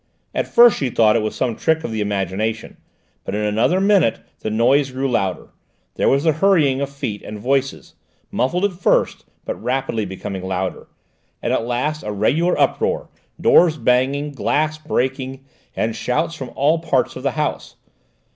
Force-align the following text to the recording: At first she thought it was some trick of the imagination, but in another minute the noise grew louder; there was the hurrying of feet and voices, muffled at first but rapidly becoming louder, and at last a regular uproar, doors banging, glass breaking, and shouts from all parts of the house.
At 0.33 0.47
first 0.47 0.79
she 0.79 0.89
thought 0.89 1.15
it 1.15 1.21
was 1.21 1.35
some 1.35 1.55
trick 1.55 1.83
of 1.83 1.91
the 1.91 2.01
imagination, 2.01 2.77
but 3.23 3.35
in 3.35 3.41
another 3.41 3.79
minute 3.79 4.19
the 4.39 4.49
noise 4.49 4.89
grew 4.89 5.07
louder; 5.11 5.49
there 5.93 6.09
was 6.09 6.23
the 6.23 6.31
hurrying 6.31 6.81
of 6.81 6.89
feet 6.89 7.21
and 7.21 7.37
voices, 7.37 7.93
muffled 8.31 8.65
at 8.65 8.71
first 8.71 9.25
but 9.45 9.61
rapidly 9.63 10.05
becoming 10.05 10.41
louder, 10.43 10.87
and 11.39 11.53
at 11.53 11.67
last 11.67 12.01
a 12.01 12.11
regular 12.11 12.59
uproar, 12.59 13.09
doors 13.39 13.77
banging, 13.77 14.31
glass 14.31 14.75
breaking, 14.79 15.45
and 15.75 15.95
shouts 15.95 16.33
from 16.33 16.49
all 16.55 16.79
parts 16.79 17.15
of 17.15 17.21
the 17.21 17.31
house. 17.37 17.75